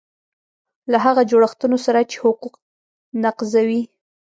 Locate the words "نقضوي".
3.23-3.81